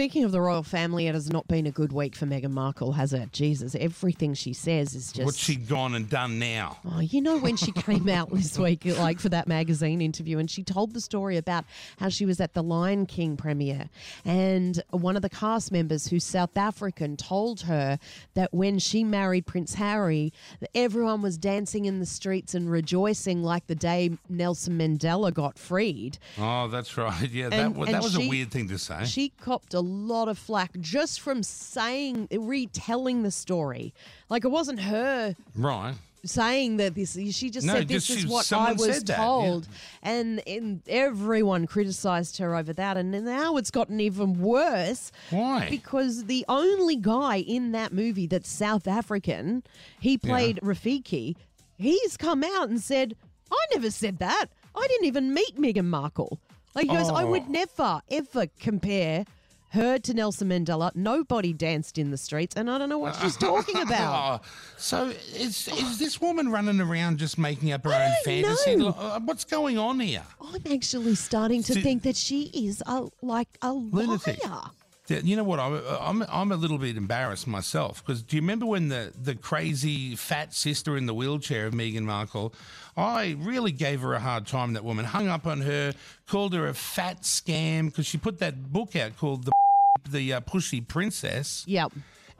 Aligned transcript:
Speaking 0.00 0.24
of 0.24 0.32
the 0.32 0.40
royal 0.40 0.62
family, 0.62 1.08
it 1.08 1.14
has 1.14 1.30
not 1.30 1.46
been 1.46 1.66
a 1.66 1.70
good 1.70 1.92
week 1.92 2.16
for 2.16 2.24
Meghan 2.24 2.52
Markle, 2.52 2.92
has 2.92 3.12
it? 3.12 3.34
Jesus, 3.34 3.74
everything 3.74 4.32
she 4.32 4.54
says 4.54 4.94
is 4.94 5.12
just. 5.12 5.26
What's 5.26 5.36
she 5.36 5.56
gone 5.56 5.94
and 5.94 6.08
done 6.08 6.38
now? 6.38 6.78
Oh, 6.90 7.00
you 7.00 7.20
know 7.20 7.36
when 7.36 7.58
she 7.58 7.70
came 7.70 8.08
out 8.08 8.30
this 8.32 8.58
week, 8.58 8.86
like 8.86 9.20
for 9.20 9.28
that 9.28 9.46
magazine 9.46 10.00
interview, 10.00 10.38
and 10.38 10.50
she 10.50 10.62
told 10.62 10.94
the 10.94 11.02
story 11.02 11.36
about 11.36 11.66
how 11.98 12.08
she 12.08 12.24
was 12.24 12.40
at 12.40 12.54
the 12.54 12.62
Lion 12.62 13.04
King 13.04 13.36
premiere, 13.36 13.90
and 14.24 14.82
one 14.88 15.16
of 15.16 15.22
the 15.22 15.28
cast 15.28 15.70
members, 15.70 16.06
who's 16.06 16.24
South 16.24 16.56
African, 16.56 17.18
told 17.18 17.60
her 17.60 17.98
that 18.32 18.54
when 18.54 18.78
she 18.78 19.04
married 19.04 19.44
Prince 19.44 19.74
Harry, 19.74 20.32
that 20.60 20.70
everyone 20.74 21.20
was 21.20 21.36
dancing 21.36 21.84
in 21.84 22.00
the 22.00 22.06
streets 22.06 22.54
and 22.54 22.70
rejoicing 22.70 23.42
like 23.42 23.66
the 23.66 23.74
day 23.74 24.16
Nelson 24.30 24.78
Mandela 24.78 25.30
got 25.30 25.58
freed. 25.58 26.16
Oh, 26.38 26.68
that's 26.68 26.96
right. 26.96 27.30
Yeah, 27.30 27.50
that, 27.50 27.66
And- 27.66 27.76
and 27.76 27.88
that 27.88 28.02
was 28.02 28.14
she- 28.14 28.24
a 28.24 28.28
weird 28.30 28.50
thing 28.50 28.66
to 28.68 28.78
say. 28.78 29.04
She 29.04 29.28
copped 29.28 29.74
a 29.74 29.89
lot 29.90 30.28
of 30.28 30.38
flack 30.38 30.72
just 30.80 31.20
from 31.20 31.42
saying, 31.42 32.28
retelling 32.30 33.22
the 33.22 33.30
story. 33.30 33.92
Like 34.28 34.44
it 34.44 34.50
wasn't 34.50 34.80
her 34.80 35.34
right. 35.56 35.94
saying 36.24 36.76
that 36.78 36.94
this. 36.94 37.14
She 37.32 37.50
just 37.50 37.66
No, 37.66 37.74
said 37.74 37.88
this 37.88 38.06
just 38.06 38.20
is 38.20 38.26
what 38.26 38.52
I 38.52 38.72
was 38.72 39.02
that, 39.02 39.08
yeah. 39.08 39.16
told, 39.16 39.68
and, 40.02 40.40
and 40.46 40.82
everyone 40.88 41.66
criticised 41.66 42.38
her 42.38 42.54
over 42.54 42.72
that. 42.74 42.96
And 42.96 43.10
now 43.24 43.56
it's 43.56 43.70
gotten 43.70 44.00
even 44.00 44.40
worse. 44.40 45.10
Why? 45.30 45.66
Because 45.70 46.24
the 46.26 46.44
only 46.48 46.96
guy 46.96 47.36
in 47.38 47.72
that 47.72 47.92
movie 47.92 48.26
that's 48.26 48.48
South 48.48 48.86
African, 48.86 49.62
he 49.98 50.16
played 50.18 50.58
Rafiki. 50.62 51.36
He's 51.78 52.16
come 52.16 52.44
out 52.44 52.68
and 52.68 52.80
said, 52.80 53.16
"I 53.50 53.56
never 53.74 53.90
said 53.90 54.18
that. 54.18 54.46
I 54.74 54.86
didn't 54.86 55.06
even 55.06 55.32
meet 55.34 55.56
Meghan 55.56 55.86
Markle." 55.86 56.38
Like 56.74 56.88
he 56.88 56.94
goes, 56.94 57.08
"I 57.08 57.24
would 57.24 57.44
Oh. 57.48 57.50
never 57.50 58.02
ever 58.10 58.46
compare." 58.60 59.24
Her 59.72 59.98
to 60.00 60.14
Nelson 60.14 60.48
Mandela. 60.48 60.90
Nobody 60.96 61.52
danced 61.52 61.96
in 61.96 62.10
the 62.10 62.16
streets, 62.16 62.56
and 62.56 62.68
I 62.70 62.76
don't 62.78 62.88
know 62.88 62.98
what 62.98 63.14
she's 63.16 63.36
talking 63.48 63.80
about. 63.80 64.40
Oh, 64.42 64.48
so 64.76 65.08
is 65.34 65.68
is 65.68 65.98
this 65.98 66.20
woman 66.20 66.48
running 66.50 66.80
around 66.80 67.18
just 67.18 67.38
making 67.38 67.70
up 67.72 67.84
her 67.84 67.90
I 67.92 68.06
own 68.06 68.10
don't 68.10 68.24
fantasy? 68.24 68.76
know. 68.76 68.86
Lo- 68.86 68.96
uh, 68.98 69.20
What's 69.20 69.44
going 69.44 69.78
on 69.78 70.00
here? 70.00 70.24
I'm 70.40 70.60
actually 70.72 71.14
starting 71.14 71.62
to 71.64 71.80
think 71.80 72.02
that 72.02 72.16
she 72.16 72.44
is 72.52 72.82
a 72.86 73.08
like 73.22 73.48
a 73.62 73.72
Lunatic. 73.72 74.44
liar. 74.44 74.62
You 75.10 75.36
know 75.36 75.44
what? 75.44 75.58
I'm 75.58 75.82
I'm, 76.00 76.24
I'm 76.28 76.52
a 76.52 76.56
little 76.56 76.78
bit 76.78 76.96
embarrassed 76.96 77.46
myself 77.46 78.04
because 78.04 78.22
do 78.22 78.36
you 78.36 78.42
remember 78.42 78.66
when 78.66 78.88
the, 78.88 79.12
the 79.20 79.34
crazy 79.34 80.16
fat 80.16 80.54
sister 80.54 80.96
in 80.96 81.06
the 81.06 81.14
wheelchair 81.14 81.66
of 81.66 81.74
Meghan 81.74 82.02
Markle? 82.02 82.54
I 82.96 83.36
really 83.38 83.72
gave 83.72 84.00
her 84.02 84.14
a 84.14 84.20
hard 84.20 84.46
time. 84.46 84.74
That 84.74 84.84
woman 84.84 85.04
hung 85.04 85.28
up 85.28 85.46
on 85.46 85.62
her, 85.62 85.94
called 86.28 86.54
her 86.54 86.66
a 86.68 86.74
fat 86.74 87.22
scam 87.22 87.86
because 87.86 88.06
she 88.06 88.18
put 88.18 88.38
that 88.38 88.72
book 88.72 88.96
out 88.96 89.16
called 89.16 89.44
the 89.44 89.52
the 90.08 90.34
uh, 90.34 90.40
Pushy 90.40 90.86
Princess. 90.86 91.64
Yep. 91.66 91.92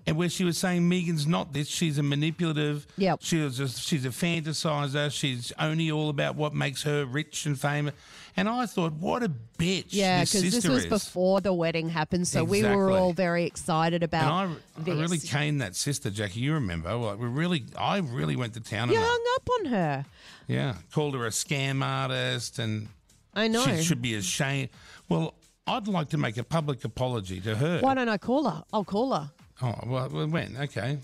And 0.06 0.16
where 0.16 0.28
she 0.28 0.44
was 0.44 0.58
saying 0.58 0.88
Meghan's 0.88 1.26
not 1.26 1.52
this. 1.52 1.68
She's 1.68 1.98
a 1.98 2.02
manipulative. 2.02 2.86
Yep. 2.96 3.18
She 3.22 3.38
was 3.40 3.56
just, 3.58 3.82
she's 3.82 4.04
a 4.04 4.08
fantasizer. 4.08 5.12
She's 5.12 5.52
only 5.58 5.90
all 5.90 6.08
about 6.08 6.36
what 6.36 6.54
makes 6.54 6.82
her 6.84 7.04
rich 7.04 7.46
and 7.46 7.60
famous. 7.60 7.94
And 8.36 8.48
I 8.48 8.66
thought, 8.66 8.92
what 8.94 9.22
a 9.22 9.30
bitch. 9.58 9.86
Yeah, 9.88 10.20
because 10.20 10.42
this 10.42 10.54
sister 10.54 10.70
was 10.70 10.84
is. 10.84 10.88
before 10.90 11.40
the 11.40 11.52
wedding 11.52 11.88
happened, 11.88 12.26
so 12.28 12.44
we 12.44 12.62
were 12.62 12.90
all 12.92 13.12
very 13.12 13.44
excited 13.44 14.02
And 14.02 14.04
about 14.04 14.32
I, 14.32 14.54
this. 14.78 14.96
I 14.96 15.00
really 15.00 15.18
caned 15.18 15.60
that 15.60 15.76
sister, 15.76 16.10
Jackie. 16.10 16.40
You 16.40 16.54
remember? 16.54 16.94
Like 16.94 17.18
we 17.18 17.26
really, 17.26 17.64
I 17.78 17.98
really 17.98 18.36
went 18.36 18.54
to 18.54 18.60
town 18.60 18.88
on 18.88 18.94
you 18.94 19.00
her. 19.00 19.04
hung 19.06 19.24
up 19.36 19.48
on 19.60 19.66
her. 19.66 20.06
Yeah, 20.46 20.74
called 20.92 21.14
her 21.14 21.26
a 21.26 21.30
scam 21.30 21.84
artist, 21.84 22.58
and 22.58 22.88
I 23.34 23.48
know. 23.48 23.64
she 23.64 23.82
should 23.82 24.00
be 24.00 24.14
ashamed. 24.14 24.70
Well, 25.08 25.34
I'd 25.66 25.88
like 25.88 26.08
to 26.10 26.18
make 26.18 26.36
a 26.36 26.44
public 26.44 26.84
apology 26.84 27.40
to 27.42 27.56
her. 27.56 27.80
Why 27.80 27.94
don't 27.94 28.08
I 28.08 28.16
call 28.18 28.48
her? 28.48 28.64
I'll 28.72 28.84
call 28.84 29.12
her. 29.12 29.30
Oh, 29.62 29.74
well, 29.86 30.08
well, 30.10 30.26
when? 30.28 30.56
Okay. 30.56 30.98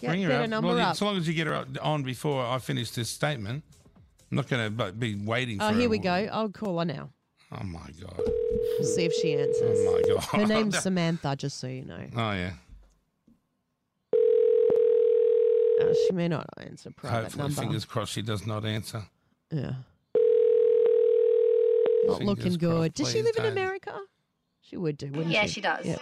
Get- 0.00 0.08
Bring 0.08 0.22
her 0.22 0.28
get 0.28 0.36
her 0.38 0.42
up. 0.44 0.50
number 0.50 0.68
well, 0.68 0.78
up. 0.80 0.90
As 0.92 1.02
long 1.02 1.16
as 1.16 1.28
you 1.28 1.34
get 1.34 1.46
her 1.46 1.64
on 1.82 2.02
before 2.02 2.44
I 2.44 2.58
finish 2.58 2.90
this 2.90 3.08
statement. 3.10 3.62
I'm 4.30 4.36
not 4.36 4.48
going 4.48 4.76
to 4.76 4.92
be 4.92 5.14
waiting 5.16 5.58
for 5.58 5.64
Oh, 5.64 5.68
her. 5.72 5.80
here 5.80 5.88
we 5.88 5.98
go. 5.98 6.10
I'll 6.12 6.48
call 6.50 6.78
her 6.78 6.84
now. 6.84 7.10
Oh, 7.52 7.64
my 7.64 7.80
God. 8.00 8.14
We'll 8.78 8.84
see 8.88 9.04
if 9.04 9.12
she 9.12 9.34
answers. 9.34 9.78
Oh, 9.82 9.92
my 10.08 10.14
God. 10.14 10.24
Her 10.40 10.46
name's 10.46 10.78
Samantha, 10.82 11.34
just 11.36 11.58
so 11.58 11.66
you 11.66 11.84
know. 11.84 11.98
Oh, 12.16 12.32
yeah. 12.32 12.52
Uh, 15.80 15.94
she 16.06 16.12
may 16.12 16.28
not 16.28 16.46
answer 16.58 16.90
private 16.90 17.22
Hopefully, 17.24 17.42
number. 17.44 17.60
fingers 17.62 17.84
crossed 17.84 18.12
she 18.12 18.22
does 18.22 18.46
not 18.46 18.64
answer. 18.64 19.02
Yeah. 19.50 19.72
Not 22.06 22.18
Fingers 22.18 22.26
looking 22.26 22.52
good. 22.54 22.70
crossed, 22.76 22.94
Does 22.94 23.08
she 23.08 23.14
please 23.14 23.24
live 23.24 23.36
in 23.36 23.42
don't. 23.44 23.52
America? 23.52 23.98
She 24.62 24.76
would 24.76 24.96
do, 24.96 25.06
wouldn't 25.06 25.28
Yeah, 25.30 25.42
she? 25.46 25.54
she 25.54 25.60
does. 25.60 25.84
Yeah. 25.86 25.96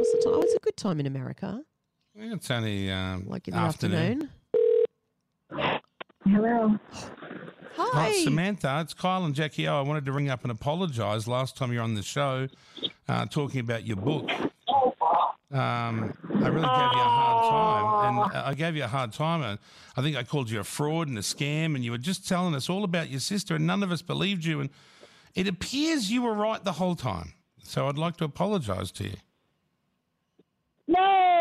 What's 0.00 0.12
the 0.12 0.18
time? 0.30 0.32
Oh, 0.34 0.40
it's 0.40 0.54
a 0.54 0.58
good 0.60 0.78
time 0.78 0.98
in 0.98 1.04
America. 1.04 1.62
Yeah, 2.14 2.32
It's 2.32 2.50
only 2.50 2.90
um, 2.90 3.24
Like 3.28 3.48
in 3.48 3.52
the 3.52 3.60
afternoon. 3.60 4.30
afternoon. 5.52 5.80
Hello. 6.24 6.78
Hi. 7.76 7.90
Hi, 8.06 8.12
Samantha. 8.24 8.78
It's 8.80 8.94
Kyle 8.94 9.26
and 9.26 9.34
Jackie 9.34 9.68
O. 9.68 9.76
I 9.78 9.82
wanted 9.82 10.06
to 10.06 10.12
ring 10.12 10.30
up 10.30 10.42
and 10.42 10.50
apologise 10.50 11.26
last 11.28 11.54
time 11.54 11.70
you 11.70 11.80
were 11.80 11.84
on 11.84 11.96
the 11.96 12.02
show 12.02 12.48
uh, 13.10 13.26
talking 13.26 13.60
about 13.60 13.86
your 13.86 13.96
book. 13.98 14.30
Um, 15.52 16.14
I 16.32 16.48
really 16.48 16.62
gave 16.62 16.92
you 16.94 17.02
a 17.02 17.10
hard 17.10 17.50
time, 17.50 18.18
and 18.24 18.34
uh, 18.34 18.42
I 18.48 18.54
gave 18.54 18.76
you 18.76 18.84
a 18.84 18.88
hard 18.88 19.12
time. 19.12 19.42
And 19.42 19.58
I 19.98 20.00
think 20.00 20.16
I 20.16 20.22
called 20.22 20.48
you 20.48 20.60
a 20.60 20.64
fraud 20.64 21.08
and 21.08 21.18
a 21.18 21.20
scam, 21.20 21.74
and 21.74 21.84
you 21.84 21.90
were 21.90 21.98
just 21.98 22.26
telling 22.26 22.54
us 22.54 22.70
all 22.70 22.84
about 22.84 23.10
your 23.10 23.20
sister, 23.20 23.54
and 23.56 23.66
none 23.66 23.82
of 23.82 23.92
us 23.92 24.00
believed 24.00 24.46
you. 24.46 24.60
And 24.62 24.70
it 25.34 25.46
appears 25.46 26.10
you 26.10 26.22
were 26.22 26.32
right 26.32 26.64
the 26.64 26.72
whole 26.72 26.96
time. 26.96 27.34
So 27.62 27.86
I'd 27.86 27.98
like 27.98 28.16
to 28.16 28.24
apologise 28.24 28.90
to 28.92 29.04
you. 29.04 29.16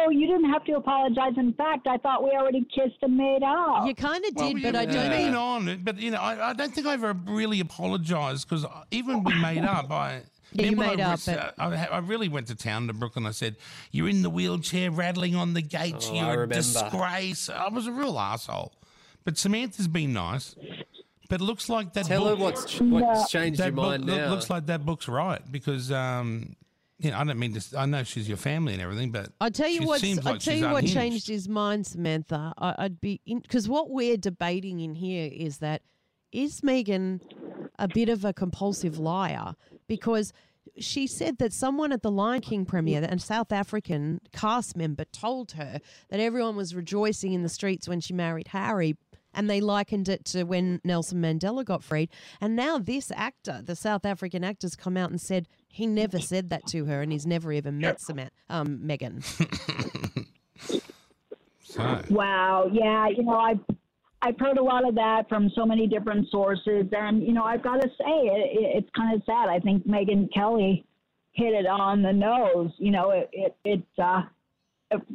No, 0.09 0.19
you 0.19 0.27
didn't 0.27 0.49
have 0.49 0.63
to 0.65 0.73
apologize. 0.73 1.33
In 1.37 1.53
fact, 1.53 1.87
I 1.87 1.97
thought 1.97 2.23
we 2.23 2.31
already 2.31 2.65
kissed 2.73 2.97
and 3.01 3.15
made 3.17 3.43
out. 3.43 3.85
You 3.85 3.93
kind 3.95 4.23
of 4.25 4.31
Well, 4.35 4.53
did, 4.53 4.63
but 4.63 4.75
I 4.75 4.85
don't 4.85 5.09
been 5.09 5.11
think. 5.11 5.35
on, 5.35 5.81
but 5.83 5.99
you 5.99 6.11
know, 6.11 6.17
I, 6.17 6.49
I 6.49 6.53
don't 6.53 6.73
think 6.73 6.87
I 6.87 6.93
ever 6.93 7.13
really 7.25 7.59
apologised 7.59 8.47
because 8.49 8.65
even 8.91 9.23
when 9.23 9.35
we 9.35 9.41
made 9.41 9.63
up, 9.65 9.91
I. 9.91 10.21
Yeah, 10.51 10.65
you 10.71 10.77
made 10.77 10.99
I, 10.99 11.13
up, 11.13 11.19
but- 11.27 11.53
I, 11.59 11.85
I 11.91 11.97
really 11.99 12.27
went 12.27 12.47
to 12.47 12.55
town 12.55 12.87
to 12.87 12.93
Brooklyn. 12.93 13.27
I 13.27 13.31
said, 13.31 13.55
"You're 13.91 14.09
in 14.09 14.23
the 14.23 14.31
wheelchair, 14.31 14.89
rattling 14.89 15.35
on 15.35 15.53
the 15.53 15.61
gates. 15.61 16.09
Oh, 16.09 16.15
You're 16.15 16.41
a 16.45 16.47
disgrace." 16.47 17.49
I 17.51 17.67
was 17.67 17.85
a 17.85 17.91
real 17.91 18.17
asshole, 18.17 18.73
but 19.25 19.37
Samantha's 19.37 19.87
been 19.87 20.11
nice. 20.13 20.55
But 21.29 21.41
it 21.41 21.43
looks 21.43 21.69
like 21.69 21.93
that 21.93 22.05
Tell 22.07 22.25
her 22.25 22.35
what's 22.35 22.81
what's 22.81 23.29
changed 23.29 23.59
your 23.59 23.71
book 23.71 23.85
mind 23.89 24.05
loo- 24.05 24.17
now. 24.17 24.29
looks 24.31 24.49
like 24.49 24.65
that 24.65 24.87
book's 24.87 25.07
right 25.07 25.39
because 25.51 25.91
um, 25.91 26.55
you 26.99 27.11
know, 27.11 27.17
I 27.17 27.23
don't 27.23 27.39
mean 27.39 27.53
to. 27.53 27.79
I 27.79 27.85
know 27.85 28.03
she's 28.03 28.27
your 28.27 28.37
family 28.37 28.73
and 28.73 28.81
everything, 28.81 29.11
but 29.11 29.29
I 29.39 29.49
tell 29.49 29.69
you 29.69 29.83
what. 29.83 30.01
seems 30.01 30.25
I 30.25 30.37
tell 30.37 30.55
you 30.55 30.65
what 30.65 30.83
unhinged. 30.83 30.93
changed 30.93 31.27
his 31.27 31.47
mind, 31.47 31.87
Samantha. 31.87 32.53
I, 32.57 32.75
I'd 32.77 32.99
be 32.99 33.21
because 33.25 33.69
what 33.69 33.89
we're 33.89 34.17
debating 34.17 34.81
in 34.81 34.95
here 34.95 35.29
is 35.31 35.59
that 35.59 35.81
is 36.31 36.61
Meghan 36.61 37.21
a 37.79 37.87
bit 37.87 38.09
of 38.09 38.25
a 38.25 38.33
compulsive 38.33 38.99
liar 38.99 39.55
because 39.87 40.33
she 40.77 41.07
said 41.07 41.37
that 41.39 41.53
someone 41.53 41.91
at 41.91 42.03
the 42.03 42.11
Lion 42.11 42.41
King 42.41 42.65
premiere, 42.65 43.03
a 43.03 43.19
South 43.19 43.51
African 43.51 44.19
cast 44.33 44.75
member, 44.75 45.05
told 45.05 45.53
her 45.53 45.79
that 46.09 46.19
everyone 46.19 46.55
was 46.55 46.75
rejoicing 46.75 47.33
in 47.33 47.43
the 47.43 47.49
streets 47.49 47.87
when 47.87 48.01
she 48.01 48.13
married 48.13 48.49
Harry. 48.49 48.95
And 49.39 49.49
they 49.49 49.61
likened 49.61 50.09
it 50.09 50.25
to 50.25 50.43
when 50.43 50.81
Nelson 50.83 51.21
Mandela 51.21 51.63
got 51.63 51.81
freed. 51.81 52.09
And 52.41 52.57
now 52.57 52.77
this 52.77 53.09
actor, 53.15 53.61
the 53.63 53.73
South 53.73 54.05
African 54.05 54.43
actor's 54.43 54.75
come 54.75 54.97
out 54.97 55.11
and 55.11 55.21
said 55.21 55.47
he 55.69 55.87
never 55.87 56.19
said 56.19 56.49
that 56.49 56.67
to 56.67 56.83
her 56.85 57.01
and 57.01 57.09
he's 57.09 57.25
never 57.25 57.53
even 57.53 57.77
met 57.77 58.01
Samantha, 58.01 58.33
um, 58.49 58.79
Meghan. 58.83 59.23
So, 61.61 62.01
Wow. 62.09 62.67
Yeah. 62.73 63.07
You 63.09 63.23
know, 63.23 63.37
I've 63.37 63.59
I've 64.21 64.37
heard 64.39 64.57
a 64.57 64.63
lot 64.63 64.85
of 64.87 64.95
that 64.95 65.29
from 65.29 65.49
so 65.55 65.65
many 65.65 65.87
different 65.87 66.29
sources, 66.29 66.87
and 66.91 67.23
you 67.23 67.31
know, 67.31 67.43
I've 67.43 67.63
got 67.63 67.79
to 67.79 67.87
say, 67.87 68.05
it, 68.05 68.59
it, 68.59 68.77
it's 68.77 68.89
kind 68.95 69.15
of 69.15 69.21
sad. 69.23 69.47
I 69.47 69.59
think 69.59 69.87
Megyn 69.87 70.33
Kelly 70.33 70.83
hit 71.31 71.53
it 71.53 71.65
on 71.67 72.01
the 72.01 72.11
nose. 72.11 72.71
You 72.79 72.91
know, 72.91 73.11
it 73.11 73.29
it, 73.31 73.55
it 73.63 73.83
uh, 74.03 74.23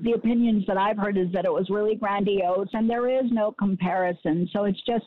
the 0.02 0.12
opinions 0.12 0.64
that 0.66 0.76
I've 0.76 0.96
heard 0.96 1.16
is 1.16 1.32
that 1.32 1.44
it 1.44 1.52
was 1.52 1.68
really 1.68 1.96
grandiose, 1.96 2.68
and 2.72 2.88
there 2.88 3.08
is 3.08 3.30
no 3.30 3.52
comparison. 3.52 4.48
So 4.52 4.64
it's 4.64 4.80
just 4.86 5.04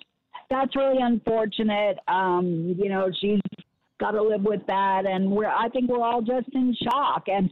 that's 0.49 0.75
really 0.75 1.01
unfortunate. 1.01 1.97
Um, 2.07 2.75
you 2.77 2.89
know, 2.89 3.09
she's 3.19 3.39
got 3.99 4.11
to 4.11 4.21
live 4.21 4.43
with 4.43 4.65
that, 4.67 5.05
and 5.05 5.31
we're 5.31 5.47
I 5.47 5.69
think 5.69 5.89
we're 5.89 6.03
all 6.03 6.21
just 6.21 6.49
in 6.53 6.75
shock. 6.83 7.23
And 7.27 7.51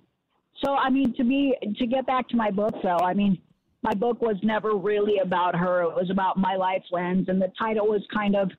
so, 0.63 0.73
I 0.73 0.89
mean, 0.89 1.13
to 1.15 1.23
be 1.23 1.55
to 1.77 1.87
get 1.87 2.05
back 2.05 2.27
to 2.29 2.35
my 2.35 2.51
book, 2.51 2.75
though, 2.83 2.99
I 2.99 3.13
mean, 3.13 3.37
my 3.81 3.93
book 3.93 4.21
was 4.21 4.37
never 4.43 4.75
really 4.75 5.19
about 5.19 5.55
her. 5.55 5.83
It 5.83 5.93
was 5.93 6.09
about 6.09 6.37
my 6.37 6.55
life 6.55 6.83
lens, 6.91 7.29
and 7.29 7.41
the 7.41 7.51
title 7.57 7.87
was 7.87 8.01
kind 8.13 8.35
of 8.35 8.51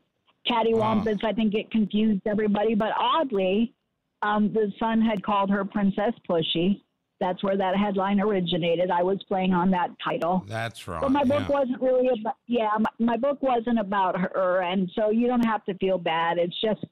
cattywampus. 0.49 1.25
I 1.25 1.33
think 1.33 1.55
it 1.55 1.71
confused 1.71 2.23
everybody, 2.27 2.75
but 2.75 2.93
oddly, 2.99 3.75
um, 4.23 4.53
the 4.53 4.73
Sun 4.79 5.03
had 5.03 5.23
called 5.23 5.51
her 5.51 5.65
Princess 5.65 6.15
Pushy. 6.29 6.81
That's 7.19 7.43
where 7.43 7.57
that 7.57 7.77
headline 7.77 8.21
originated. 8.21 8.91
I 8.91 9.03
was 9.03 9.23
playing 9.27 9.55
on 9.55 9.71
that 9.71 9.91
title. 10.05 10.45
that's 10.47 10.87
right. 10.87 11.01
But 11.01 11.13
my 11.13 11.25
book 11.25 11.45
yeah. 11.49 11.59
wasn't 11.61 11.81
really 11.81 12.09
about, 12.21 12.37
yeah, 12.47 12.71
my, 12.79 12.91
my 12.99 13.17
book 13.17 13.43
wasn't 13.43 13.79
about 13.79 14.19
her. 14.19 14.63
And 14.63 14.91
so 14.95 15.11
you 15.11 15.27
don't 15.27 15.45
have 15.47 15.65
to 15.65 15.75
feel 15.79 15.97
bad. 15.97 16.37
It's 16.39 16.61
just, 16.61 16.85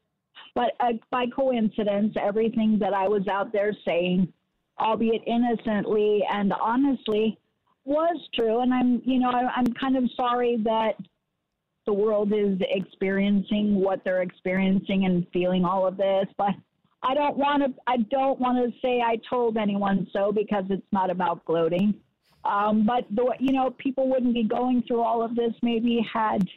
But 0.54 0.72
uh, 0.80 0.92
by 1.10 1.26
coincidence, 1.26 2.14
everything 2.20 2.78
that 2.78 2.94
I 2.94 3.06
was 3.08 3.28
out 3.28 3.52
there 3.52 3.72
saying, 3.84 4.32
albeit 4.80 5.22
innocently 5.26 6.22
and 6.32 6.52
honestly, 6.52 7.38
was 7.84 8.16
true. 8.34 8.60
And 8.60 8.72
I'm, 8.72 9.02
you 9.04 9.18
know, 9.18 9.30
I, 9.30 9.46
I'm 9.56 9.66
kind 9.74 9.96
of 9.96 10.04
sorry 10.16 10.56
that 10.64 10.94
the 11.86 11.92
world 11.92 12.32
is 12.32 12.56
experiencing 12.70 13.74
what 13.74 14.02
they're 14.04 14.22
experiencing 14.22 15.04
and 15.04 15.26
feeling 15.32 15.66
all 15.66 15.86
of 15.86 15.98
this. 15.98 16.26
But 16.38 16.54
I 17.04 17.14
don't 17.14 17.36
want 17.36 17.62
to. 17.62 17.80
I 17.86 17.98
don't 17.98 18.40
want 18.40 18.58
to 18.58 18.78
say 18.80 19.00
I 19.00 19.20
told 19.28 19.56
anyone 19.56 20.06
so 20.12 20.32
because 20.32 20.64
it's 20.70 20.86
not 20.90 21.10
about 21.10 21.44
gloating. 21.44 21.94
Um, 22.44 22.86
but 22.86 23.04
the, 23.14 23.34
you 23.38 23.52
know, 23.52 23.70
people 23.78 24.08
wouldn't 24.08 24.34
be 24.34 24.44
going 24.44 24.82
through 24.86 25.02
all 25.02 25.22
of 25.22 25.34
this 25.34 25.52
maybe 25.62 26.06
had 26.12 26.48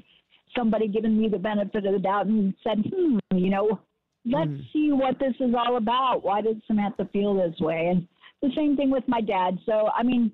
somebody 0.56 0.88
given 0.88 1.20
me 1.20 1.30
the 1.30 1.38
benefit 1.38 1.86
of 1.86 1.94
the 1.94 2.00
doubt 2.00 2.28
and 2.28 2.54
said, 2.64 2.84
"Hmm, 2.94 3.18
you 3.36 3.50
know, 3.50 3.80
let's 4.26 4.50
mm. 4.50 4.72
see 4.72 4.92
what 4.92 5.20
this 5.20 5.36
is 5.40 5.54
all 5.54 5.78
about. 5.78 6.24
Why 6.24 6.42
did 6.42 6.62
Samantha 6.66 7.10
feel 7.12 7.36
this 7.36 7.60
way?" 7.60 7.88
And 7.88 8.08
the 8.42 8.56
same 8.56 8.78
thing 8.78 8.90
with 8.90 9.08
my 9.08 9.22
dad. 9.22 9.60
So 9.66 9.90
I 9.96 10.04
mean, 10.04 10.32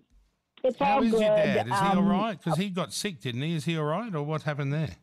it's 0.63 0.77
How 0.77 0.97
all 0.97 1.03
is 1.03 1.11
good. 1.11 1.21
your 1.21 1.35
dad? 1.35 1.67
Is 1.67 1.73
um, 1.73 1.91
he 1.91 1.97
all 1.97 2.03
right? 2.03 2.37
Because 2.41 2.59
he 2.59 2.69
got 2.69 2.93
sick, 2.93 3.19
didn't 3.19 3.41
he? 3.41 3.55
Is 3.55 3.65
he 3.65 3.77
all 3.77 3.85
right, 3.85 4.13
or 4.13 4.23
what 4.23 4.43
happened 4.43 4.73
there? 4.73 4.95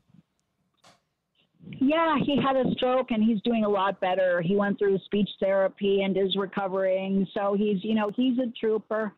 Yeah, 1.68 2.16
he 2.24 2.40
had 2.40 2.56
a 2.56 2.70
stroke 2.72 3.10
and 3.10 3.22
he's 3.22 3.40
doing 3.42 3.64
a 3.64 3.68
lot 3.68 4.00
better. 4.00 4.40
He 4.42 4.56
went 4.56 4.78
through 4.78 4.98
speech 5.04 5.28
therapy 5.40 6.02
and 6.02 6.16
is 6.16 6.36
recovering. 6.36 7.26
So 7.34 7.54
he's, 7.54 7.82
you 7.84 7.94
know, 7.94 8.10
he's 8.14 8.38
a 8.38 8.50
trooper. 8.58 9.12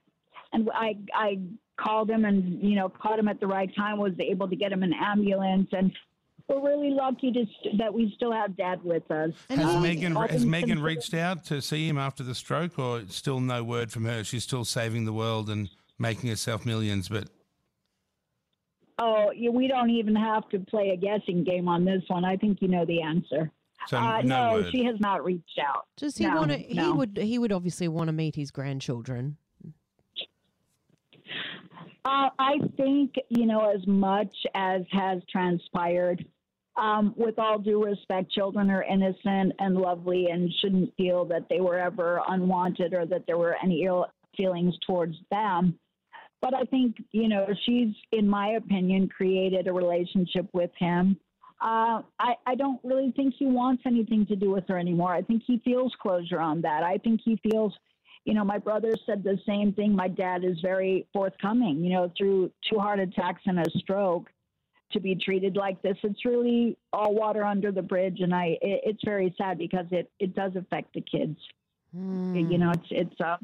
And 0.52 0.68
I 0.74 0.96
I 1.14 1.38
called 1.76 2.10
him 2.10 2.24
and, 2.24 2.62
you 2.62 2.76
know, 2.76 2.88
caught 2.88 3.18
him 3.18 3.28
at 3.28 3.40
the 3.40 3.46
right 3.46 3.74
time, 3.74 3.98
was 3.98 4.12
able 4.20 4.48
to 4.48 4.56
get 4.56 4.72
him 4.72 4.82
an 4.82 4.92
ambulance 4.92 5.68
and 5.72 5.92
we're 6.48 6.60
really 6.60 6.90
lucky 6.90 7.32
to, 7.32 7.46
that 7.78 7.92
we 7.92 8.12
still 8.16 8.32
have 8.32 8.56
dad 8.56 8.82
with 8.82 9.08
us. 9.10 9.30
Has 9.48 9.58
Meghan 9.58 10.30
has 10.30 10.44
Meghan 10.44 10.82
reached 10.82 11.14
out 11.14 11.44
to 11.46 11.62
see 11.62 11.88
him 11.88 11.98
after 11.98 12.22
the 12.22 12.34
stroke 12.34 12.78
or 12.78 13.02
still 13.08 13.40
no 13.40 13.62
word 13.62 13.90
from 13.92 14.04
her? 14.04 14.24
She's 14.24 14.44
still 14.44 14.64
saving 14.64 15.04
the 15.04 15.12
world 15.12 15.48
and 15.48 15.70
making 15.98 16.30
herself 16.30 16.66
millions, 16.66 17.08
but 17.08 17.28
Oh, 18.98 19.32
we 19.50 19.68
don't 19.68 19.90
even 19.90 20.14
have 20.14 20.48
to 20.50 20.58
play 20.60 20.90
a 20.90 20.96
guessing 20.96 21.44
game 21.44 21.68
on 21.68 21.84
this 21.84 22.02
one. 22.08 22.24
I 22.24 22.36
think 22.36 22.60
you 22.60 22.68
know 22.68 22.84
the 22.84 23.02
answer. 23.02 23.50
So 23.88 23.96
uh, 23.96 24.22
no, 24.22 24.60
no 24.60 24.70
she 24.70 24.84
has 24.84 25.00
not 25.00 25.24
reached 25.24 25.58
out. 25.58 25.86
Does 25.96 26.16
he 26.16 26.26
No, 26.26 26.36
want 26.36 26.50
to? 26.52 26.58
He 26.58 26.90
would. 26.90 27.18
He 27.20 27.38
would 27.38 27.52
obviously 27.52 27.88
want 27.88 28.08
to 28.08 28.12
meet 28.12 28.36
his 28.36 28.50
grandchildren. 28.50 29.36
Uh, 32.04 32.30
I 32.38 32.58
think, 32.76 33.14
you 33.28 33.46
know, 33.46 33.70
as 33.70 33.86
much 33.86 34.34
as 34.54 34.82
has 34.90 35.22
transpired, 35.30 36.24
um, 36.76 37.14
with 37.16 37.38
all 37.38 37.58
due 37.58 37.84
respect, 37.84 38.32
children 38.32 38.70
are 38.70 38.82
innocent 38.82 39.52
and 39.58 39.76
lovely 39.76 40.28
and 40.30 40.50
shouldn't 40.60 40.92
feel 40.96 41.24
that 41.26 41.48
they 41.48 41.60
were 41.60 41.78
ever 41.78 42.20
unwanted 42.28 42.92
or 42.92 43.06
that 43.06 43.26
there 43.26 43.38
were 43.38 43.56
any 43.62 43.84
ill 43.84 44.06
feelings 44.36 44.74
towards 44.86 45.16
them. 45.30 45.78
But 46.42 46.54
I 46.54 46.64
think, 46.64 46.96
you 47.12 47.28
know, 47.28 47.46
she's, 47.64 47.94
in 48.10 48.28
my 48.28 48.48
opinion, 48.48 49.08
created 49.08 49.66
a 49.68 49.72
relationship 49.72 50.48
with 50.52 50.70
him. 50.78 51.16
Uh, 51.62 52.02
I, 52.18 52.34
I 52.44 52.54
don't 52.56 52.80
really 52.82 53.12
think 53.14 53.34
he 53.38 53.46
wants 53.46 53.84
anything 53.86 54.26
to 54.26 54.36
do 54.36 54.50
with 54.50 54.64
her 54.68 54.76
anymore. 54.76 55.14
I 55.14 55.22
think 55.22 55.44
he 55.46 55.62
feels 55.64 55.94
closure 56.02 56.40
on 56.40 56.60
that. 56.62 56.82
I 56.82 56.98
think 56.98 57.20
he 57.24 57.40
feels 57.48 57.72
you 58.24 58.34
know, 58.34 58.44
my 58.44 58.58
brother 58.58 58.92
said 59.04 59.24
the 59.24 59.38
same 59.46 59.72
thing. 59.72 59.94
My 59.94 60.08
dad 60.08 60.44
is 60.44 60.58
very 60.60 61.06
forthcoming, 61.12 61.82
you 61.84 61.92
know, 61.92 62.12
through 62.16 62.52
two 62.70 62.78
heart 62.78 63.00
attacks 63.00 63.42
and 63.46 63.58
a 63.58 63.68
stroke 63.78 64.28
to 64.92 65.00
be 65.00 65.16
treated 65.16 65.56
like 65.56 65.82
this. 65.82 65.96
It's 66.02 66.24
really 66.24 66.76
all 66.92 67.14
water 67.14 67.44
under 67.44 67.72
the 67.72 67.82
bridge. 67.82 68.20
And 68.20 68.34
I, 68.34 68.58
it, 68.62 68.82
it's 68.84 69.00
very 69.04 69.34
sad 69.36 69.58
because 69.58 69.86
it, 69.90 70.10
it 70.20 70.34
does 70.36 70.54
affect 70.54 70.94
the 70.94 71.00
kids. 71.00 71.36
You 72.50 72.58
know, 72.58 72.70
it's, 72.70 72.86
it's, 72.90 73.20
uh, 73.20 73.38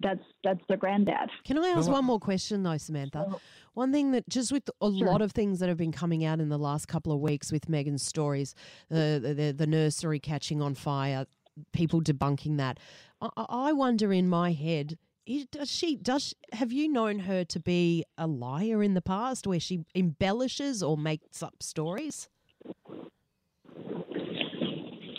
that's, 0.00 0.22
that's 0.44 0.60
the 0.68 0.76
granddad. 0.76 1.30
Can 1.44 1.58
I 1.58 1.68
ask 1.68 1.88
one 1.90 2.04
more 2.04 2.18
question 2.20 2.62
though, 2.62 2.76
Samantha? 2.76 3.26
So- 3.30 3.40
One 3.74 3.92
thing 3.92 4.12
that 4.12 4.28
just 4.28 4.52
with 4.52 4.68
a 4.80 4.90
Sure. 4.92 5.06
lot 5.06 5.22
of 5.22 5.32
things 5.32 5.58
that 5.60 5.68
have 5.68 5.78
been 5.78 5.92
coming 5.92 6.24
out 6.24 6.40
in 6.40 6.48
the 6.48 6.58
last 6.58 6.86
couple 6.88 7.12
of 7.12 7.20
weeks 7.20 7.50
with 7.52 7.66
Meghan's 7.66 8.02
stories, 8.02 8.54
the 8.88 9.18
the, 9.22 9.34
the, 9.34 9.52
the 9.52 9.66
nursery 9.66 10.18
catching 10.20 10.60
on 10.62 10.74
fire, 10.74 11.26
people 11.72 12.00
debunking 12.00 12.56
that. 12.58 12.78
I, 13.20 13.28
I 13.36 13.44
I 13.68 13.72
wonder 13.72 14.12
in 14.12 14.28
my 14.28 14.52
head, 14.52 14.98
is- 15.26 15.46
does 15.46 15.70
she 15.70 15.96
does 15.96 16.34
have 16.52 16.72
you 16.72 16.88
known 16.88 17.20
her 17.20 17.44
to 17.44 17.60
be 17.60 18.04
a 18.16 18.26
liar 18.26 18.82
in 18.82 18.94
the 18.94 19.02
past, 19.02 19.46
where 19.46 19.60
she 19.60 19.84
embellishes 19.94 20.82
or 20.82 20.96
makes 20.96 21.42
up 21.42 21.62
stories? 21.62 22.28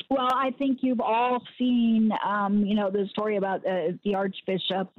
Well, 0.10 0.30
I 0.34 0.52
think 0.58 0.80
you've 0.82 1.02
all 1.02 1.44
seen, 1.58 2.12
um, 2.26 2.66
you 2.66 2.76
know, 2.76 2.90
the 2.90 3.08
story 3.10 3.38
about 3.38 3.66
uh, 3.66 3.92
the 4.06 4.16
Archbishop 4.16 4.90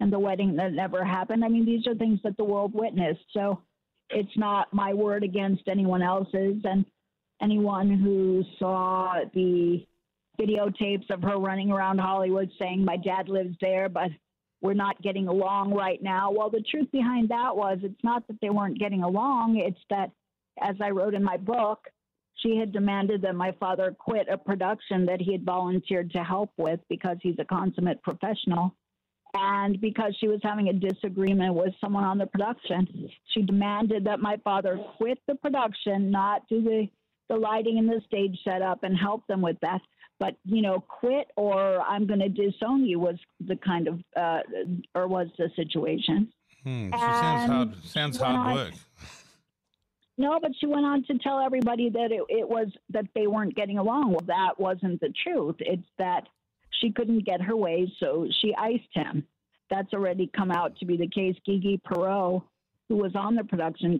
and 0.00 0.12
the 0.12 0.18
wedding 0.18 0.56
that 0.56 0.72
never 0.72 1.04
happened. 1.04 1.44
I 1.44 1.48
mean, 1.48 1.64
these 1.64 1.86
are 1.86 1.94
things 1.94 2.20
that 2.24 2.36
the 2.36 2.44
world 2.44 2.72
witnessed. 2.74 3.24
So 3.32 3.62
it's 4.10 4.36
not 4.36 4.72
my 4.72 4.92
word 4.92 5.24
against 5.24 5.62
anyone 5.68 6.02
else's. 6.02 6.60
And 6.64 6.84
anyone 7.40 7.90
who 7.90 8.44
saw 8.58 9.20
the 9.34 9.86
videotapes 10.38 11.10
of 11.10 11.22
her 11.22 11.38
running 11.38 11.70
around 11.70 11.98
Hollywood 11.98 12.50
saying, 12.58 12.84
My 12.84 12.96
dad 12.96 13.28
lives 13.28 13.56
there, 13.60 13.88
but 13.88 14.10
we're 14.60 14.74
not 14.74 15.00
getting 15.02 15.28
along 15.28 15.72
right 15.72 16.02
now. 16.02 16.30
Well, 16.30 16.50
the 16.50 16.64
truth 16.70 16.90
behind 16.92 17.30
that 17.30 17.56
was 17.56 17.78
it's 17.82 18.04
not 18.04 18.26
that 18.28 18.36
they 18.42 18.50
weren't 18.50 18.78
getting 18.78 19.02
along, 19.02 19.56
it's 19.56 19.80
that, 19.88 20.10
as 20.62 20.76
I 20.82 20.90
wrote 20.90 21.14
in 21.14 21.24
my 21.24 21.38
book, 21.38 21.86
she 22.42 22.56
had 22.56 22.72
demanded 22.72 23.22
that 23.22 23.34
my 23.34 23.52
father 23.60 23.94
quit 23.98 24.28
a 24.30 24.38
production 24.38 25.06
that 25.06 25.20
he 25.20 25.32
had 25.32 25.44
volunteered 25.44 26.10
to 26.12 26.24
help 26.24 26.50
with 26.56 26.80
because 26.88 27.16
he's 27.22 27.36
a 27.38 27.44
consummate 27.44 28.02
professional. 28.02 28.74
And 29.32 29.80
because 29.80 30.16
she 30.18 30.26
was 30.26 30.40
having 30.42 30.68
a 30.68 30.72
disagreement 30.72 31.54
with 31.54 31.72
someone 31.80 32.02
on 32.02 32.18
the 32.18 32.26
production, 32.26 33.08
she 33.32 33.42
demanded 33.42 34.04
that 34.04 34.18
my 34.18 34.36
father 34.42 34.78
quit 34.96 35.18
the 35.28 35.36
production, 35.36 36.10
not 36.10 36.48
do 36.48 36.62
the, 36.62 36.88
the 37.28 37.36
lighting 37.36 37.78
and 37.78 37.88
the 37.88 38.00
stage 38.06 38.36
setup 38.42 38.82
and 38.82 38.96
help 38.96 39.24
them 39.28 39.40
with 39.40 39.56
that, 39.60 39.80
but, 40.18 40.34
you 40.44 40.62
know, 40.62 40.80
quit 40.80 41.28
or 41.36 41.80
I'm 41.80 42.06
going 42.06 42.20
to 42.20 42.28
disown 42.28 42.84
you 42.84 42.98
was 42.98 43.16
the 43.46 43.56
kind 43.56 43.86
of, 43.86 44.00
uh, 44.16 44.40
or 44.94 45.06
was 45.06 45.28
the 45.38 45.48
situation. 45.54 46.32
Hmm, 46.64 46.90
so 46.92 46.98
sounds 46.98 47.50
hard. 47.50 47.84
Sounds 47.84 48.16
hard 48.18 48.36
I- 48.36 48.54
work. 48.54 48.74
No, 50.20 50.38
but 50.38 50.50
she 50.60 50.66
went 50.66 50.84
on 50.84 51.02
to 51.04 51.16
tell 51.16 51.40
everybody 51.40 51.88
that 51.88 52.12
it, 52.12 52.20
it 52.28 52.46
was 52.46 52.68
that 52.90 53.06
they 53.14 53.26
weren't 53.26 53.56
getting 53.56 53.78
along. 53.78 54.10
Well, 54.10 54.26
that 54.26 54.60
wasn't 54.60 55.00
the 55.00 55.10
truth. 55.24 55.56
It's 55.60 55.88
that 55.96 56.28
she 56.78 56.92
couldn't 56.92 57.24
get 57.24 57.40
her 57.40 57.56
way, 57.56 57.90
so 57.98 58.28
she 58.42 58.54
iced 58.54 58.92
him. 58.92 59.24
That's 59.70 59.90
already 59.94 60.30
come 60.36 60.50
out 60.50 60.76
to 60.80 60.84
be 60.84 60.98
the 60.98 61.08
case. 61.08 61.36
Gigi 61.46 61.80
Perreau, 61.90 62.42
who 62.90 62.96
was 62.96 63.12
on 63.14 63.34
the 63.34 63.44
production, 63.44 63.98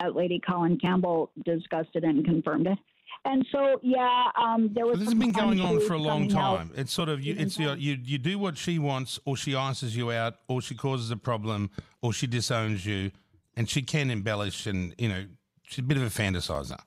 that 0.00 0.16
lady 0.16 0.40
Colin 0.40 0.78
Campbell 0.78 1.30
discussed 1.44 1.90
it 1.92 2.04
and 2.04 2.24
confirmed 2.24 2.66
it. 2.66 2.78
And 3.26 3.44
so, 3.52 3.78
yeah, 3.82 4.30
um, 4.40 4.70
there 4.74 4.86
was. 4.86 4.98
This 4.98 5.08
has 5.08 5.14
been 5.14 5.30
going 5.30 5.60
on 5.60 5.78
for 5.82 5.92
a 5.92 5.98
long 5.98 6.30
coming 6.30 6.36
out. 6.38 6.56
time. 6.56 6.70
It's 6.74 6.90
sort 6.90 7.10
of 7.10 7.22
you, 7.22 7.34
it's 7.36 7.58
you 7.58 7.74
you 7.76 8.16
do 8.16 8.38
what 8.38 8.56
she 8.56 8.78
wants, 8.78 9.20
or 9.26 9.36
she 9.36 9.54
ices 9.54 9.94
you 9.94 10.10
out, 10.10 10.36
or 10.48 10.62
she 10.62 10.74
causes 10.74 11.10
a 11.10 11.18
problem, 11.18 11.68
or 12.00 12.14
she 12.14 12.26
disowns 12.26 12.86
you, 12.86 13.10
and 13.58 13.68
she 13.68 13.82
can 13.82 14.10
embellish 14.10 14.66
and 14.66 14.94
you 14.96 15.10
know 15.10 15.26
she's 15.70 15.78
a 15.78 15.86
bit 15.86 15.96
of 15.96 16.02
a 16.02 16.06
fantasizer. 16.06 16.78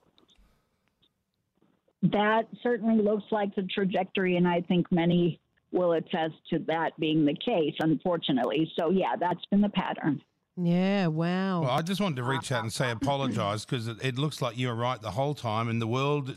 That 2.03 2.47
certainly 2.61 3.01
looks 3.01 3.23
like 3.31 3.55
the 3.55 3.63
trajectory, 3.63 4.35
and 4.35 4.47
I 4.47 4.61
think 4.61 4.91
many 4.91 5.39
will 5.71 5.93
attest 5.93 6.35
to 6.49 6.59
that 6.67 6.91
being 6.99 7.25
the 7.25 7.33
case, 7.33 7.73
unfortunately. 7.79 8.71
So, 8.77 8.89
yeah, 8.89 9.15
that's 9.17 9.43
been 9.49 9.61
the 9.61 9.69
pattern. 9.69 10.21
Yeah, 10.57 11.07
wow. 11.07 11.61
Well, 11.61 11.71
I 11.71 11.81
just 11.81 12.01
wanted 12.01 12.17
to 12.17 12.23
reach 12.23 12.51
out 12.51 12.63
and 12.63 12.71
say 12.71 12.91
apologise 12.91 13.65
because 13.65 13.87
it, 13.87 13.97
it 14.03 14.17
looks 14.17 14.41
like 14.41 14.57
you 14.57 14.67
were 14.67 14.75
right 14.75 15.01
the 15.01 15.11
whole 15.11 15.33
time, 15.33 15.69
and 15.69 15.81
the 15.81 15.87
world, 15.87 16.35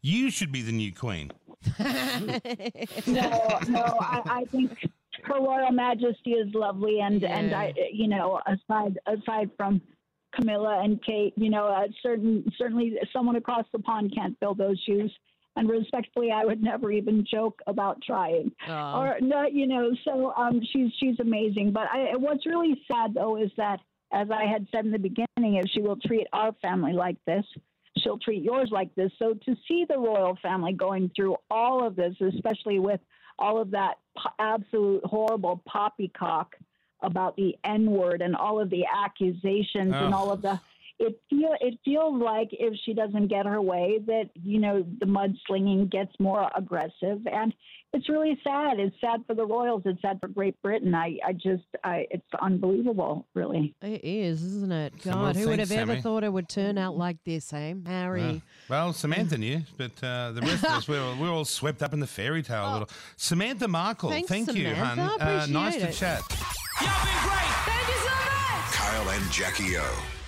you 0.00 0.30
should 0.30 0.50
be 0.50 0.62
the 0.62 0.72
new 0.72 0.92
queen. 0.92 1.30
no, 1.78 2.40
no, 3.68 3.96
I, 4.00 4.20
I 4.26 4.44
think 4.50 4.76
Her 5.22 5.36
Royal 5.36 5.70
Majesty 5.70 6.32
is 6.32 6.52
lovely, 6.54 7.00
and 7.00 7.24
and 7.24 7.54
I, 7.54 7.72
you 7.90 8.08
know, 8.08 8.40
aside 8.46 8.98
aside 9.06 9.50
from 9.56 9.80
Camilla 10.34 10.80
and 10.82 11.02
Kate, 11.04 11.32
you 11.36 11.50
know, 11.50 11.66
uh, 11.66 11.86
certain 12.02 12.44
certainly 12.58 12.96
someone 13.12 13.36
across 13.36 13.64
the 13.72 13.78
pond 13.78 14.12
can't 14.14 14.38
fill 14.40 14.54
those 14.54 14.78
shoes. 14.86 15.12
And 15.56 15.68
respectfully, 15.68 16.32
I 16.32 16.44
would 16.44 16.60
never 16.62 16.90
even 16.90 17.24
joke 17.30 17.60
about 17.68 18.02
trying, 18.02 18.50
Oh. 18.68 19.00
or 19.00 19.18
no, 19.20 19.44
you 19.46 19.68
know. 19.68 19.90
So 20.04 20.32
um, 20.36 20.60
she's 20.72 20.90
she's 20.98 21.20
amazing. 21.20 21.70
But 21.72 21.84
I, 21.92 22.16
what's 22.16 22.44
really 22.44 22.82
sad 22.90 23.14
though 23.14 23.36
is 23.36 23.50
that, 23.56 23.78
as 24.12 24.28
I 24.32 24.46
had 24.46 24.66
said 24.72 24.84
in 24.84 24.90
the 24.90 24.98
beginning, 24.98 25.54
if 25.62 25.70
she 25.72 25.80
will 25.80 25.96
treat 26.04 26.26
our 26.32 26.52
family 26.60 26.92
like 26.92 27.18
this, 27.24 27.44
she'll 27.98 28.18
treat 28.18 28.42
yours 28.42 28.70
like 28.72 28.92
this. 28.96 29.12
So 29.18 29.34
to 29.34 29.54
see 29.68 29.86
the 29.88 29.96
royal 29.96 30.36
family 30.42 30.72
going 30.72 31.12
through 31.14 31.36
all 31.48 31.86
of 31.86 31.94
this, 31.94 32.14
especially 32.20 32.80
with 32.80 33.00
all 33.38 33.60
of 33.60 33.70
that 33.70 33.94
po- 34.18 34.30
absolute 34.40 35.04
horrible 35.04 35.62
poppycock 35.68 36.56
about 37.04 37.36
the 37.36 37.54
N 37.64 37.90
word 37.90 38.22
and 38.22 38.34
all 38.34 38.60
of 38.60 38.70
the 38.70 38.84
accusations 38.86 39.94
and 39.94 40.12
Oh. 40.12 40.16
all 40.16 40.30
of 40.32 40.42
the, 40.42 40.58
it 40.98 41.20
feel 41.28 41.54
it 41.60 41.78
feels 41.84 42.20
like 42.22 42.48
if 42.52 42.74
she 42.84 42.94
doesn't 42.94 43.26
get 43.28 43.46
her 43.46 43.60
way, 43.60 43.98
that 44.06 44.30
you 44.42 44.60
know 44.60 44.84
the 45.00 45.06
mudslinging 45.06 45.90
gets 45.90 46.12
more 46.20 46.48
aggressive, 46.56 47.26
and 47.26 47.52
it's 47.92 48.08
really 48.08 48.38
sad. 48.44 48.78
It's 48.80 48.94
sad 49.00 49.24
for 49.26 49.34
the 49.34 49.44
Royals. 49.46 49.82
It's 49.84 50.00
sad 50.02 50.18
for 50.20 50.26
Great 50.28 50.60
Britain. 50.62 50.94
I, 50.96 51.16
I 51.24 51.32
just, 51.32 51.62
I, 51.84 52.06
it's 52.10 52.26
unbelievable, 52.40 53.24
really. 53.34 53.72
It 53.82 54.04
is, 54.04 54.42
isn't 54.42 54.72
it? 54.72 54.94
God, 55.04 55.36
who 55.36 55.46
would 55.48 55.58
thanks, 55.58 55.70
have 55.70 55.88
ever 55.90 56.00
thought 56.00 56.24
it 56.24 56.32
would 56.32 56.48
turn 56.48 56.76
out 56.76 56.96
like 56.96 57.18
this, 57.24 57.52
eh? 57.52 57.74
Harry. 57.86 58.22
Yeah. 58.22 58.38
Well, 58.68 58.92
Samantha 58.94 59.38
knew, 59.38 59.62
but 59.76 59.92
uh, 60.02 60.32
the 60.32 60.40
rest 60.40 60.64
of 60.64 60.70
us, 60.70 60.88
we're, 60.88 61.00
all- 61.00 61.16
we're 61.20 61.30
all 61.30 61.44
swept 61.44 61.84
up 61.84 61.92
in 61.92 62.00
the 62.00 62.06
fairy 62.08 62.42
tale. 62.42 62.68
a 62.68 62.72
little. 62.72 62.88
Samantha 63.16 63.68
Markle, 63.68 64.10
Thanks, 64.10 64.28
thank 64.28 64.52
you, 64.54 64.74
hun. 64.74 64.98
Uh, 64.98 65.46
nice 65.48 65.76
Appreciate 65.76 65.92
to 65.92 65.98
chat. 65.98 66.22
Y'all 66.80 67.04
been 67.04 67.20
great. 67.22 67.54
Thank 67.66 67.88
you 67.88 67.98
so 68.02 68.10
much. 68.10 68.72
Kyle 68.72 69.08
and 69.10 69.30
Jackie 69.30 69.76
O. 69.76 70.23